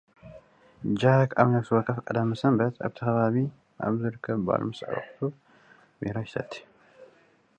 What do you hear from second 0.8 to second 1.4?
ጃክ፡